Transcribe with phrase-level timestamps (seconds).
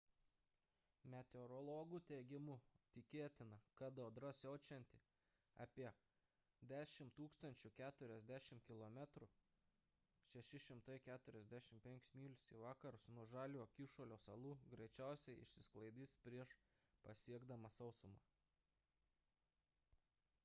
[1.13, 2.53] meteorologų teigimu
[2.93, 5.01] tikėtina kad audra siaučianti
[5.65, 5.83] apie
[6.71, 7.75] 1040
[8.69, 8.97] km
[10.31, 11.77] 645
[12.23, 12.33] myl.
[12.57, 16.57] į vakarus nuo žaliojo kyšulio salų greičiausiai išsisklaidys prieš
[17.07, 18.25] pasiekdama sausumą